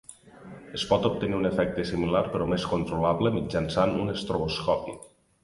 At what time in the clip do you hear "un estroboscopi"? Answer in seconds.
4.01-4.99